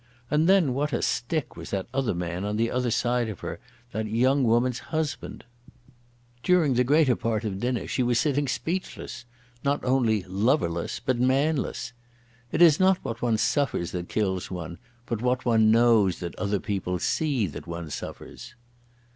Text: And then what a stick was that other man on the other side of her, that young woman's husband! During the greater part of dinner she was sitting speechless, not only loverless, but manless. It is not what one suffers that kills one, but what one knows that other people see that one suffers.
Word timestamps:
And 0.31 0.49
then 0.49 0.73
what 0.73 0.93
a 0.93 1.01
stick 1.03 1.55
was 1.55 1.69
that 1.69 1.85
other 1.93 2.15
man 2.15 2.43
on 2.43 2.57
the 2.57 2.71
other 2.71 2.89
side 2.89 3.29
of 3.29 3.41
her, 3.41 3.59
that 3.91 4.07
young 4.07 4.43
woman's 4.43 4.79
husband! 4.89 5.45
During 6.41 6.73
the 6.73 6.83
greater 6.83 7.15
part 7.15 7.43
of 7.43 7.59
dinner 7.59 7.85
she 7.87 8.01
was 8.01 8.19
sitting 8.19 8.47
speechless, 8.47 9.25
not 9.63 9.85
only 9.85 10.23
loverless, 10.23 10.99
but 10.99 11.19
manless. 11.19 11.93
It 12.51 12.63
is 12.63 12.79
not 12.79 12.97
what 13.05 13.21
one 13.21 13.37
suffers 13.37 13.91
that 13.91 14.09
kills 14.09 14.49
one, 14.49 14.79
but 15.05 15.21
what 15.21 15.45
one 15.45 15.69
knows 15.69 16.17
that 16.17 16.33
other 16.37 16.59
people 16.59 16.97
see 16.97 17.45
that 17.45 17.67
one 17.67 17.91
suffers. 17.91 18.55